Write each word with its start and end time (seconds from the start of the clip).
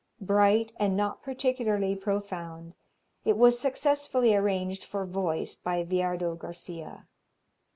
Bright 0.19 0.73
and 0.77 0.97
not 0.97 1.21
particularly 1.21 1.95
profound, 1.95 2.73
it 3.23 3.37
was 3.37 3.59
successfully 3.59 4.33
arranged 4.35 4.83
for 4.83 5.05
voice 5.05 5.53
by 5.53 5.83
Viardot 5.83 6.39
Garcia. 6.39 7.05